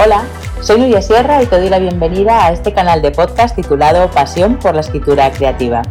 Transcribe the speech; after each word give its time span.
Hola, 0.00 0.22
soy 0.60 0.78
Nuria 0.78 1.02
Sierra 1.02 1.42
y 1.42 1.46
te 1.46 1.58
doy 1.58 1.68
la 1.70 1.80
bienvenida 1.80 2.46
a 2.46 2.52
este 2.52 2.72
canal 2.72 3.02
de 3.02 3.10
podcast 3.10 3.56
titulado 3.56 4.08
Pasión 4.08 4.56
por 4.56 4.76
la 4.76 4.80
Escritura 4.80 5.28
Creativa. 5.32 5.82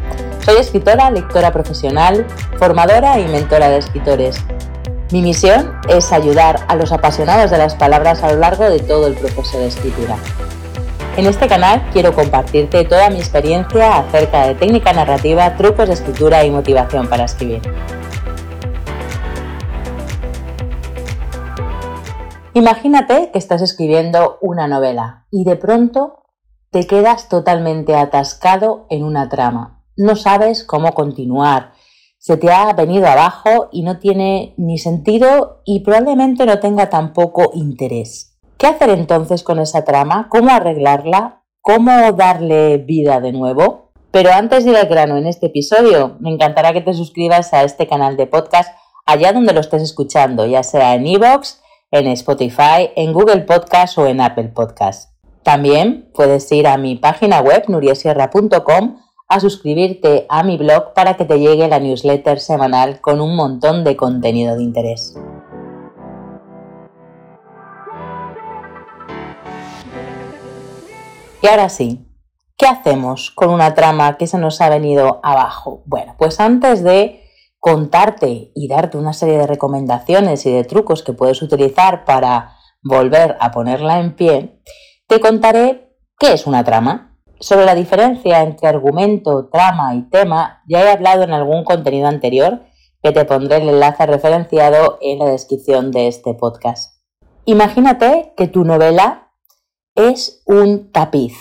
Soy 0.45 0.55
escritora, 0.61 1.11
lectora 1.11 1.51
profesional, 1.51 2.25
formadora 2.57 3.19
y 3.19 3.27
mentora 3.27 3.67
de 3.67 3.79
escritores. 3.79 4.37
Mi 5.11 5.21
misión 5.21 5.73
es 5.89 6.13
ayudar 6.13 6.57
a 6.69 6.77
los 6.77 6.93
apasionados 6.93 7.51
de 7.51 7.57
las 7.57 7.75
palabras 7.75 8.23
a 8.23 8.31
lo 8.31 8.39
largo 8.39 8.69
de 8.69 8.79
todo 8.79 9.07
el 9.07 9.15
proceso 9.15 9.59
de 9.59 9.67
escritura. 9.67 10.15
En 11.17 11.25
este 11.25 11.49
canal 11.49 11.83
quiero 11.91 12.13
compartirte 12.13 12.85
toda 12.85 13.09
mi 13.09 13.17
experiencia 13.17 13.97
acerca 13.97 14.47
de 14.47 14.55
técnica 14.55 14.93
narrativa, 14.93 15.53
trucos 15.57 15.89
de 15.89 15.95
escritura 15.95 16.45
y 16.45 16.51
motivación 16.51 17.07
para 17.09 17.25
escribir. 17.25 17.61
Imagínate 22.57 23.29
que 23.29 23.37
estás 23.37 23.61
escribiendo 23.61 24.39
una 24.41 24.67
novela 24.67 25.27
y 25.29 25.43
de 25.43 25.57
pronto 25.57 26.23
te 26.71 26.87
quedas 26.87 27.29
totalmente 27.29 27.93
atascado 27.93 28.87
en 28.89 29.03
una 29.03 29.29
trama. 29.29 29.83
No 29.95 30.15
sabes 30.15 30.63
cómo 30.63 30.93
continuar. 30.93 31.73
Se 32.17 32.35
te 32.35 32.51
ha 32.51 32.73
venido 32.73 33.05
abajo 33.05 33.69
y 33.71 33.83
no 33.83 33.99
tiene 33.99 34.55
ni 34.57 34.79
sentido 34.79 35.61
y 35.65 35.81
probablemente 35.81 36.47
no 36.47 36.57
tenga 36.57 36.89
tampoco 36.89 37.51
interés. 37.53 38.39
¿Qué 38.57 38.65
hacer 38.65 38.89
entonces 38.89 39.43
con 39.43 39.59
esa 39.59 39.85
trama? 39.85 40.27
¿Cómo 40.27 40.49
arreglarla? 40.49 41.43
¿Cómo 41.61 42.11
darle 42.13 42.79
vida 42.79 43.21
de 43.21 43.33
nuevo? 43.33 43.91
Pero 44.09 44.31
antes 44.33 44.65
de 44.65 44.71
ir 44.71 44.77
al 44.77 44.87
grano 44.87 45.17
en 45.17 45.27
este 45.27 45.45
episodio, 45.45 46.17
me 46.21 46.31
encantará 46.31 46.73
que 46.73 46.81
te 46.81 46.95
suscribas 46.95 47.53
a 47.53 47.61
este 47.61 47.85
canal 47.85 48.17
de 48.17 48.25
podcast 48.25 48.75
allá 49.05 49.31
donde 49.31 49.53
lo 49.53 49.59
estés 49.59 49.83
escuchando, 49.83 50.47
ya 50.47 50.63
sea 50.63 50.95
en 50.95 51.05
iVoox, 51.05 51.59
en 51.91 52.07
Spotify, 52.07 52.91
en 52.95 53.13
Google 53.13 53.41
Podcast 53.41 53.97
o 53.97 54.07
en 54.07 54.19
Apple 54.19 54.49
Podcast. 54.49 55.11
También 55.43 56.11
puedes 56.13 56.51
ir 56.51 56.67
a 56.67 56.77
mi 56.77 56.95
página 56.95 57.39
web 57.39 57.63
nuriasierra.com 57.69 58.97
a 59.29 59.39
suscribirte 59.39 60.25
a 60.29 60.43
mi 60.43 60.57
blog 60.57 60.93
para 60.93 61.15
que 61.15 61.25
te 61.25 61.39
llegue 61.39 61.67
la 61.67 61.79
newsletter 61.79 62.39
semanal 62.39 62.99
con 62.99 63.21
un 63.21 63.35
montón 63.35 63.83
de 63.83 63.95
contenido 63.95 64.57
de 64.57 64.63
interés. 64.63 65.15
Y 71.41 71.47
ahora 71.47 71.69
sí, 71.69 72.05
¿qué 72.57 72.65
hacemos 72.65 73.31
con 73.31 73.49
una 73.49 73.73
trama 73.73 74.17
que 74.17 74.27
se 74.27 74.37
nos 74.37 74.59
ha 74.59 74.69
venido 74.69 75.21
abajo? 75.23 75.83
Bueno, 75.85 76.15
pues 76.17 76.39
antes 76.39 76.83
de 76.83 77.26
contarte 77.67 78.53
y 78.55 78.69
darte 78.69 78.97
una 78.97 79.11
serie 79.11 79.39
de 79.39 79.45
recomendaciones 79.45 80.45
y 80.45 80.51
de 80.53 80.63
trucos 80.63 81.03
que 81.03 81.11
puedes 81.11 81.41
utilizar 81.41 82.05
para 82.05 82.55
volver 82.81 83.35
a 83.41 83.51
ponerla 83.51 83.99
en 83.99 84.15
pie, 84.15 84.61
te 85.05 85.19
contaré 85.19 85.93
qué 86.17 86.31
es 86.31 86.47
una 86.47 86.63
trama. 86.63 87.19
Sobre 87.41 87.65
la 87.65 87.75
diferencia 87.75 88.41
entre 88.41 88.69
argumento, 88.69 89.49
trama 89.51 89.93
y 89.95 90.09
tema 90.09 90.63
ya 90.69 90.81
he 90.81 90.89
hablado 90.89 91.23
en 91.23 91.33
algún 91.33 91.65
contenido 91.65 92.07
anterior 92.07 92.61
que 93.03 93.11
te 93.11 93.25
pondré 93.25 93.57
el 93.57 93.67
enlace 93.67 94.05
referenciado 94.05 94.97
en 95.01 95.19
la 95.19 95.25
descripción 95.25 95.91
de 95.91 96.07
este 96.07 96.35
podcast. 96.35 97.01
Imagínate 97.43 98.33
que 98.37 98.47
tu 98.47 98.63
novela 98.63 99.33
es 99.93 100.41
un 100.45 100.93
tapiz. 100.93 101.35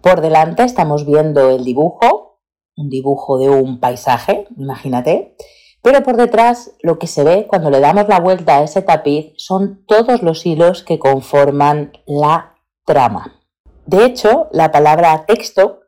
Por 0.00 0.20
delante 0.20 0.62
estamos 0.62 1.04
viendo 1.04 1.50
el 1.50 1.64
dibujo, 1.64 2.38
un 2.76 2.88
dibujo 2.88 3.36
de 3.38 3.50
un 3.50 3.80
paisaje, 3.80 4.46
imagínate, 4.56 5.34
pero 5.82 6.02
por 6.02 6.16
detrás 6.16 6.72
lo 6.80 6.98
que 6.98 7.08
se 7.08 7.24
ve 7.24 7.46
cuando 7.48 7.68
le 7.68 7.80
damos 7.80 8.08
la 8.08 8.20
vuelta 8.20 8.58
a 8.58 8.62
ese 8.62 8.82
tapiz 8.82 9.32
son 9.36 9.84
todos 9.86 10.22
los 10.22 10.46
hilos 10.46 10.82
que 10.82 10.98
conforman 10.98 11.92
la 12.06 12.54
trama. 12.86 13.40
De 13.84 14.04
hecho, 14.04 14.48
la 14.52 14.70
palabra 14.70 15.26
texto 15.26 15.80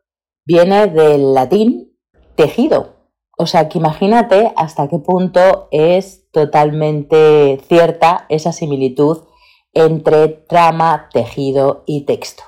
viene 0.44 0.88
del 0.88 1.32
latín 1.32 1.96
tejido. 2.34 2.94
O 3.38 3.46
sea 3.46 3.68
que 3.68 3.78
imagínate 3.78 4.52
hasta 4.56 4.88
qué 4.88 4.98
punto 4.98 5.68
es 5.70 6.30
totalmente 6.32 7.60
cierta 7.68 8.26
esa 8.28 8.52
similitud 8.52 9.24
entre 9.72 10.28
trama, 10.28 11.08
tejido 11.12 11.82
y 11.86 12.02
texto. 12.04 12.42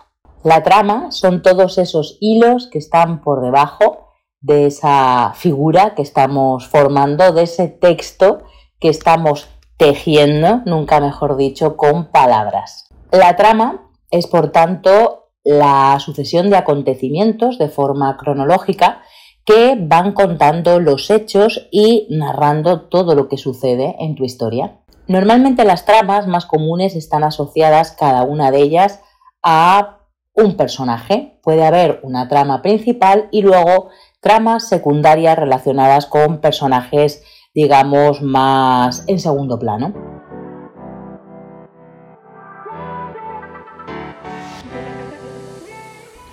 La 0.45 0.63
trama 0.63 1.11
son 1.11 1.43
todos 1.43 1.79
esos 1.79 2.19
hilos 2.21 2.69
que 2.71 2.79
están 2.79 3.21
por 3.21 3.43
debajo 3.43 4.06
de 4.41 4.67
esa 4.67 5.33
figura 5.35 5.95
que 5.95 6.03
estamos 6.03 6.67
formando, 6.69 7.33
de 7.33 7.43
ese 7.43 7.69
texto 7.69 8.45
que 8.81 8.89
estamos 8.89 9.49
tejiendo, 9.77 10.63
nunca 10.67 11.01
mejor 11.01 11.37
dicho, 11.37 11.77
con 11.77 12.11
palabras. 12.11 12.89
La 13.11 13.37
trama 13.37 13.91
es, 14.11 14.27
por 14.27 14.53
tanto, 14.53 15.31
la 15.45 15.99
sucesión 16.01 16.51
de 16.51 16.57
acontecimientos 16.57 17.59
de 17.59 17.69
forma 17.69 18.17
cronológica 18.17 19.03
que 19.45 19.77
van 19.79 20.13
contando 20.13 20.81
los 20.81 21.09
hechos 21.09 21.69
y 21.71 22.09
narrando 22.11 22.89
todo 22.89 23.15
lo 23.15 23.29
que 23.29 23.37
sucede 23.37 23.95
en 24.01 24.17
tu 24.17 24.25
historia. 24.25 24.81
Normalmente 25.07 25.65
las 25.65 25.85
tramas 25.85 26.27
más 26.27 26.47
comunes 26.47 26.97
están 26.97 27.23
asociadas 27.23 27.93
cada 27.93 28.25
una 28.25 28.51
de 28.51 28.59
ellas 28.59 29.01
a 29.45 29.99
un 30.35 30.57
personaje. 30.57 31.39
Puede 31.45 31.65
haber 31.65 32.01
una 32.03 32.29
trama 32.29 32.61
principal 32.61 33.29
y 33.31 33.43
luego 33.43 33.91
tramas 34.21 34.69
secundarias 34.69 35.39
relacionadas 35.39 36.07
con 36.07 36.41
personajes, 36.41 37.23
digamos, 37.55 38.23
más 38.23 39.05
en 39.07 39.19
segundo 39.19 39.59
plano. 39.59 39.95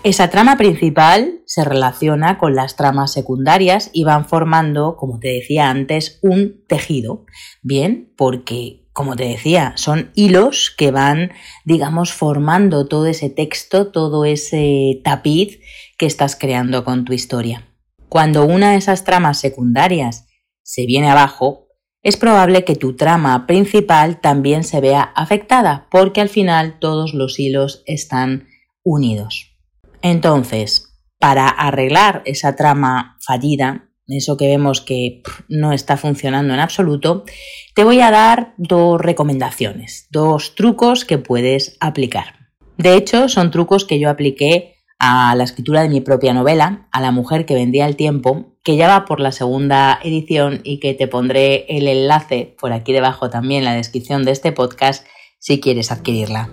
Esa 0.03 0.29
trama 0.29 0.57
principal 0.57 1.44
se 1.45 1.63
relaciona 1.63 2.38
con 2.38 2.55
las 2.55 2.75
tramas 2.75 3.13
secundarias 3.13 3.89
y 3.94 4.03
van 4.03 4.25
formando, 4.25 4.97
como 4.97 5.17
te 5.17 5.29
decía 5.29 5.69
antes, 5.69 6.19
un 6.21 6.65
tejido. 6.67 7.25
Bien, 7.61 8.11
porque, 8.17 8.85
como 8.91 9.15
te 9.15 9.23
decía, 9.29 9.71
son 9.77 10.11
hilos 10.13 10.75
que 10.77 10.91
van, 10.91 11.31
digamos, 11.63 12.11
formando 12.11 12.85
todo 12.89 13.05
ese 13.05 13.29
texto, 13.29 13.94
todo 13.94 14.25
ese 14.25 15.00
tapiz 15.05 15.61
que 15.97 16.05
estás 16.05 16.35
creando 16.35 16.83
con 16.83 17.05
tu 17.05 17.13
historia. 17.13 17.69
Cuando 18.13 18.46
una 18.46 18.74
de 18.74 18.78
esas 18.78 19.06
tramas 19.06 19.40
secundarias 19.40 20.28
se 20.62 20.85
viene 20.85 21.09
abajo, 21.09 21.69
es 22.03 22.16
probable 22.16 22.63
que 22.63 22.75
tu 22.75 22.96
trama 22.96 23.47
principal 23.47 24.22
también 24.22 24.63
se 24.63 24.81
vea 24.81 25.01
afectada, 25.01 25.88
porque 25.90 26.22
al 26.22 26.29
final 26.29 26.78
todos 26.78 27.16
los 27.16 27.40
hilos 27.40 27.81
están 27.88 28.50
unidos. 28.84 29.57
Entonces, 30.03 30.94
para 31.18 31.47
arreglar 31.47 32.22
esa 32.25 32.56
trama 32.56 33.18
fallida, 33.25 33.90
eso 34.06 34.38
que 34.38 34.45
vemos 34.45 34.81
que 34.81 35.24
no 35.50 35.74
está 35.74 35.97
funcionando 35.97 36.53
en 36.53 36.59
absoluto, 36.59 37.25
te 37.74 37.84
voy 37.84 38.00
a 38.01 38.12
dar 38.12 38.53
dos 38.57 39.01
recomendaciones, 39.01 40.06
dos 40.12 40.53
trucos 40.53 41.03
que 41.03 41.18
puedes 41.18 41.78
aplicar. 41.80 42.51
De 42.78 42.95
hecho, 42.95 43.28
son 43.28 43.50
trucos 43.50 43.85
que 43.85 44.00
yo 44.00 44.12
apliqué 44.12 44.72
a 45.06 45.36
la 45.36 45.44
escritura 45.44 45.81
de 45.81 45.90
mi 45.90 46.00
propia 46.00 46.34
novela, 46.34 46.88
A 46.94 47.02
la 47.02 47.12
mujer 47.12 47.46
que 47.46 47.56
vendía 47.56 47.86
el 47.88 47.97
tiempo, 47.97 48.56
que 48.64 48.78
ya 48.78 48.88
va 48.88 49.03
por 49.03 49.19
la 49.19 49.34
segunda 49.34 50.00
edición 50.02 50.62
y 50.64 50.80
que 50.80 50.94
te 50.94 51.09
pondré 51.09 51.66
el 51.68 51.90
enlace 51.90 52.56
por 52.58 52.72
aquí 52.72 52.94
debajo 52.94 53.30
también 53.30 53.59
en 53.59 53.66
la 53.66 53.75
descripción 53.75 54.24
de 54.24 54.31
este 54.31 54.53
podcast 54.53 55.06
si 55.40 55.59
quieres 55.59 55.92
adquirirla. 55.92 56.50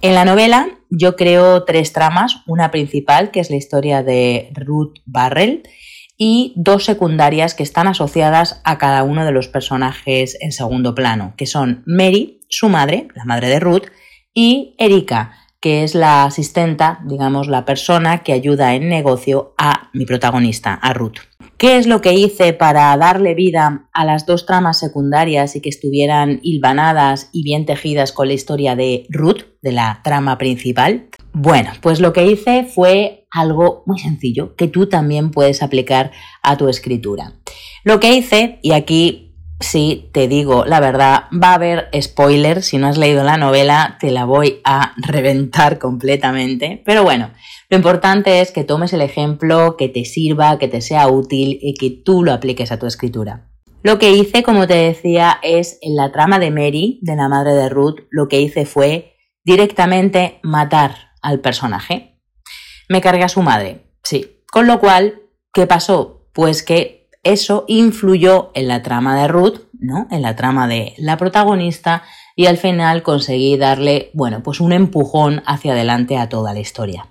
En 0.00 0.14
la 0.14 0.24
novela 0.24 0.68
yo 0.90 1.16
creo 1.16 1.64
tres 1.64 1.92
tramas, 1.92 2.36
una 2.46 2.70
principal 2.70 3.32
que 3.32 3.40
es 3.40 3.50
la 3.50 3.56
historia 3.56 4.04
de 4.04 4.52
Ruth 4.54 4.94
Barrell, 5.06 5.64
y 6.24 6.52
dos 6.54 6.84
secundarias 6.84 7.56
que 7.56 7.64
están 7.64 7.88
asociadas 7.88 8.60
a 8.62 8.78
cada 8.78 9.02
uno 9.02 9.24
de 9.24 9.32
los 9.32 9.48
personajes 9.48 10.38
en 10.40 10.52
segundo 10.52 10.94
plano, 10.94 11.34
que 11.36 11.46
son 11.46 11.82
Mary, 11.84 12.38
su 12.48 12.68
madre, 12.68 13.08
la 13.16 13.24
madre 13.24 13.48
de 13.48 13.58
Ruth, 13.58 13.86
y 14.32 14.76
Erika, 14.78 15.32
que 15.60 15.82
es 15.82 15.96
la 15.96 16.22
asistenta, 16.22 17.00
digamos, 17.06 17.48
la 17.48 17.64
persona 17.64 18.22
que 18.22 18.32
ayuda 18.32 18.76
en 18.76 18.88
negocio 18.88 19.52
a 19.58 19.90
mi 19.94 20.06
protagonista, 20.06 20.74
a 20.74 20.92
Ruth. 20.92 21.18
¿Qué 21.56 21.76
es 21.76 21.88
lo 21.88 22.00
que 22.00 22.12
hice 22.12 22.52
para 22.52 22.96
darle 22.96 23.34
vida 23.34 23.88
a 23.92 24.04
las 24.04 24.24
dos 24.24 24.46
tramas 24.46 24.78
secundarias 24.78 25.56
y 25.56 25.60
que 25.60 25.70
estuvieran 25.70 26.38
hilvanadas 26.44 27.30
y 27.32 27.42
bien 27.42 27.66
tejidas 27.66 28.12
con 28.12 28.28
la 28.28 28.34
historia 28.34 28.76
de 28.76 29.06
Ruth, 29.08 29.42
de 29.60 29.72
la 29.72 30.02
trama 30.04 30.38
principal? 30.38 31.08
Bueno, 31.34 31.70
pues 31.80 32.00
lo 32.00 32.12
que 32.12 32.26
hice 32.26 32.64
fue 32.64 33.26
algo 33.30 33.82
muy 33.86 33.98
sencillo 33.98 34.54
que 34.54 34.68
tú 34.68 34.86
también 34.86 35.30
puedes 35.30 35.62
aplicar 35.62 36.12
a 36.42 36.56
tu 36.56 36.68
escritura. 36.68 37.32
Lo 37.84 38.00
que 38.00 38.12
hice, 38.12 38.58
y 38.62 38.72
aquí 38.72 39.34
sí, 39.60 40.10
te 40.12 40.28
digo 40.28 40.64
la 40.66 40.80
verdad, 40.80 41.24
va 41.32 41.52
a 41.52 41.54
haber 41.54 41.88
spoiler, 42.00 42.62
si 42.62 42.78
no 42.78 42.88
has 42.88 42.98
leído 42.98 43.24
la 43.24 43.36
novela 43.36 43.96
te 44.00 44.10
la 44.10 44.24
voy 44.24 44.60
a 44.64 44.94
reventar 44.98 45.78
completamente, 45.78 46.82
pero 46.84 47.02
bueno, 47.02 47.30
lo 47.70 47.76
importante 47.76 48.40
es 48.40 48.50
que 48.50 48.64
tomes 48.64 48.92
el 48.92 49.00
ejemplo, 49.00 49.76
que 49.78 49.88
te 49.88 50.04
sirva, 50.04 50.58
que 50.58 50.68
te 50.68 50.80
sea 50.80 51.08
útil 51.08 51.58
y 51.62 51.74
que 51.74 51.90
tú 51.90 52.22
lo 52.22 52.32
apliques 52.32 52.72
a 52.72 52.78
tu 52.78 52.86
escritura. 52.86 53.48
Lo 53.82 53.98
que 53.98 54.12
hice, 54.12 54.42
como 54.42 54.66
te 54.66 54.74
decía, 54.74 55.38
es 55.42 55.78
en 55.80 55.96
la 55.96 56.12
trama 56.12 56.38
de 56.38 56.50
Mary, 56.50 57.00
de 57.02 57.16
la 57.16 57.28
madre 57.28 57.52
de 57.52 57.68
Ruth, 57.68 58.00
lo 58.10 58.28
que 58.28 58.40
hice 58.40 58.64
fue 58.66 59.14
directamente 59.44 60.38
matar 60.42 61.11
al 61.22 61.40
personaje. 61.40 62.20
Me 62.88 63.00
cargué 63.00 63.24
a 63.24 63.28
su 63.28 63.42
madre, 63.42 63.86
sí. 64.02 64.44
Con 64.50 64.66
lo 64.66 64.80
cual, 64.80 65.22
¿qué 65.54 65.66
pasó? 65.66 66.28
Pues 66.34 66.62
que 66.62 67.08
eso 67.22 67.64
influyó 67.68 68.50
en 68.54 68.68
la 68.68 68.82
trama 68.82 69.20
de 69.20 69.28
Ruth, 69.28 69.60
¿no? 69.78 70.08
En 70.10 70.22
la 70.22 70.36
trama 70.36 70.66
de 70.66 70.94
la 70.98 71.16
protagonista 71.16 72.02
y 72.36 72.46
al 72.46 72.58
final 72.58 73.02
conseguí 73.02 73.56
darle, 73.56 74.10
bueno, 74.14 74.42
pues 74.42 74.60
un 74.60 74.72
empujón 74.72 75.42
hacia 75.46 75.72
adelante 75.72 76.18
a 76.18 76.28
toda 76.28 76.52
la 76.52 76.60
historia. 76.60 77.06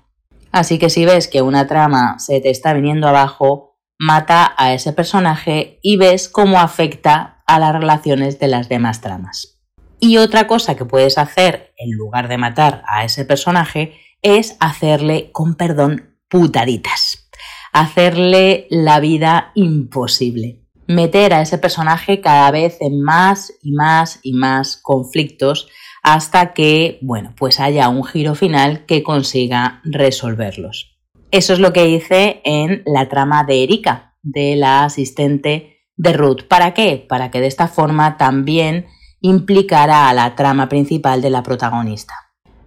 Así 0.51 0.79
que 0.79 0.89
si 0.89 1.05
ves 1.05 1.27
que 1.27 1.41
una 1.41 1.67
trama 1.67 2.19
se 2.19 2.41
te 2.41 2.49
está 2.49 2.73
viniendo 2.73 3.07
abajo, 3.07 3.77
mata 3.97 4.53
a 4.57 4.73
ese 4.73 4.93
personaje 4.93 5.79
y 5.81 5.97
ves 5.97 6.27
cómo 6.27 6.59
afecta 6.59 7.43
a 7.47 7.59
las 7.59 7.73
relaciones 7.73 8.39
de 8.39 8.47
las 8.47 8.67
demás 8.67 8.99
tramas. 9.01 9.60
Y 10.03 10.17
otra 10.17 10.47
cosa 10.47 10.75
que 10.75 10.83
puedes 10.83 11.19
hacer 11.19 11.75
en 11.77 11.91
lugar 11.91 12.27
de 12.27 12.39
matar 12.39 12.83
a 12.87 13.05
ese 13.05 13.23
personaje 13.23 13.93
es 14.23 14.57
hacerle, 14.59 15.31
con 15.31 15.53
perdón, 15.53 16.17
putaditas. 16.27 17.29
Hacerle 17.71 18.65
la 18.71 18.99
vida 18.99 19.51
imposible. 19.53 20.63
Meter 20.87 21.35
a 21.35 21.41
ese 21.41 21.59
personaje 21.59 22.19
cada 22.19 22.49
vez 22.49 22.77
en 22.81 23.03
más 23.03 23.53
y 23.61 23.73
más 23.73 24.19
y 24.23 24.33
más 24.33 24.75
conflictos 24.77 25.69
hasta 26.01 26.53
que, 26.53 26.97
bueno, 27.03 27.35
pues 27.37 27.59
haya 27.59 27.87
un 27.87 28.03
giro 28.03 28.33
final 28.33 28.87
que 28.87 29.03
consiga 29.03 29.81
resolverlos. 29.83 30.97
Eso 31.29 31.53
es 31.53 31.59
lo 31.59 31.73
que 31.73 31.87
hice 31.87 32.41
en 32.43 32.81
la 32.87 33.07
trama 33.07 33.43
de 33.43 33.61
Erika, 33.61 34.15
de 34.23 34.55
la 34.55 34.83
asistente 34.83 35.85
de 35.95 36.13
Ruth. 36.13 36.47
¿Para 36.47 36.73
qué? 36.73 37.05
Para 37.07 37.29
que 37.29 37.39
de 37.39 37.47
esta 37.47 37.67
forma 37.67 38.17
también 38.17 38.87
implicara 39.21 40.09
a 40.09 40.13
la 40.13 40.35
trama 40.35 40.67
principal 40.67 41.21
de 41.21 41.29
la 41.29 41.43
protagonista. 41.43 42.13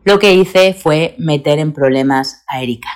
Lo 0.05 0.19
que 0.19 0.35
hice 0.35 0.75
fue 0.75 1.15
meter 1.19 1.59
en 1.59 1.73
problemas 1.73 2.45
a 2.47 2.63
Erika. 2.63 2.89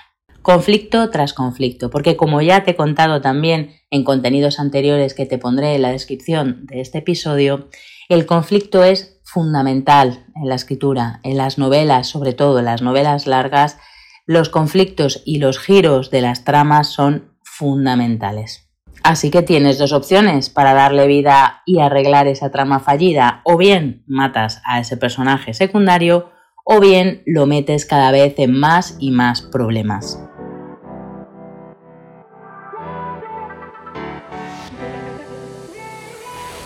Conflicto 0.43 1.11
tras 1.11 1.35
conflicto, 1.35 1.91
porque 1.91 2.17
como 2.17 2.41
ya 2.41 2.65
te 2.65 2.71
he 2.71 2.77
contado 2.77 3.21
también 3.21 3.73
en 3.91 4.05
contenidos 4.05 4.61
anteriores 4.61 5.15
que 5.15 5.27
te 5.27 5.39
pondré 5.39 5.75
en 5.75 5.83
la 5.83 5.91
descripción 5.91 6.65
de 6.67 6.81
este 6.81 6.99
episodio, 6.99 7.69
el 8.09 8.25
conflicto 8.25 8.85
es 8.85 9.21
fundamental 9.25 10.25
en 10.35 10.49
la 10.49 10.55
escritura, 10.55 11.21
en 11.23 11.37
las 11.37 11.59
novelas, 11.59 12.07
sobre 12.07 12.33
todo 12.33 12.61
en 12.61 12.65
las 12.65 12.81
novelas 12.81 13.27
largas, 13.27 13.79
los 14.25 14.49
conflictos 14.49 15.23
y 15.25 15.39
los 15.39 15.59
giros 15.59 16.11
de 16.11 16.21
las 16.21 16.45
tramas 16.45 16.89
son 16.89 17.35
fundamentales. 17.43 18.68
Así 19.03 19.31
que 19.31 19.43
tienes 19.43 19.79
dos 19.79 19.93
opciones 19.93 20.51
para 20.51 20.75
darle 20.75 21.07
vida 21.07 21.63
y 21.65 21.81
arreglar 21.81 22.27
esa 22.27 22.51
trama 22.51 22.81
fallida, 22.81 23.41
o 23.45 23.57
bien 23.57 24.03
matas 24.07 24.61
a 24.65 24.81
ese 24.81 24.97
personaje 24.97 25.55
secundario, 25.55 26.31
o 26.65 26.81
bien 26.81 27.23
lo 27.25 27.47
metes 27.47 27.87
cada 27.87 28.11
vez 28.11 28.35
en 28.39 28.59
más 28.59 28.97
y 28.99 29.11
más 29.11 29.43
problemas. 29.43 30.23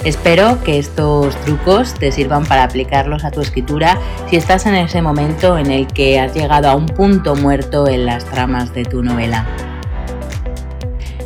Espero 0.04 0.60
que 0.64 0.80
estos 0.80 1.36
trucos 1.42 1.94
te 1.94 2.10
sirvan 2.10 2.44
para 2.44 2.64
aplicarlos 2.64 3.24
a 3.24 3.30
tu 3.30 3.40
escritura 3.40 3.96
si 4.28 4.34
estás 4.34 4.66
en 4.66 4.74
ese 4.74 5.00
momento 5.00 5.56
en 5.56 5.70
el 5.70 5.86
que 5.86 6.18
has 6.18 6.34
llegado 6.34 6.68
a 6.68 6.74
un 6.74 6.86
punto 6.86 7.36
muerto 7.36 7.86
en 7.86 8.06
las 8.06 8.24
tramas 8.24 8.74
de 8.74 8.84
tu 8.84 9.04
novela. 9.04 9.46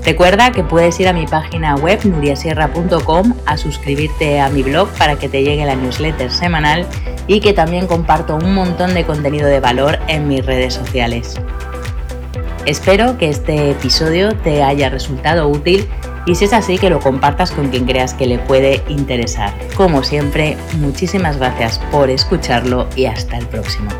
Recuerda 0.07 0.53
que 0.53 0.63
puedes 0.63 1.01
ir 1.01 1.09
a 1.09 1.13
mi 1.13 1.27
página 1.27 1.75
web 1.75 1.99
nuriasierra.com 2.05 3.35
a 3.45 3.57
suscribirte 3.57 4.39
a 4.39 4.49
mi 4.49 4.63
blog 4.63 4.89
para 4.91 5.17
que 5.17 5.29
te 5.29 5.43
llegue 5.43 5.67
la 5.67 5.75
newsletter 5.75 6.31
semanal 6.31 6.87
y 7.27 7.41
que 7.41 7.53
también 7.53 7.89
comparto 7.89 8.37
un 8.37 8.55
montón 8.55 8.95
de 8.95 9.05
contenido 9.05 9.49
de 9.49 9.59
valor 9.59 9.99
en 10.07 10.29
mis 10.29 10.47
redes 10.47 10.75
sociales. 10.75 11.35
Espero 12.67 13.19
que 13.19 13.29
este 13.29 13.73
episodio 13.73 14.37
te 14.37 14.63
haya 14.63 14.91
resultado 14.91 15.49
útil 15.49 15.89
y 16.25 16.37
si 16.37 16.45
es 16.45 16.53
así 16.53 16.79
que 16.79 16.89
lo 16.89 17.01
compartas 17.01 17.51
con 17.51 17.71
quien 17.71 17.85
creas 17.85 18.15
que 18.15 18.27
le 18.27 18.39
puede 18.39 18.85
interesar. 18.87 19.53
Como 19.77 20.05
siempre, 20.05 20.57
muchísimas 20.79 21.37
gracias 21.39 21.81
por 21.91 22.11
escucharlo 22.11 22.87
y 22.95 23.07
hasta 23.07 23.39
el 23.39 23.47
próximo. 23.47 23.91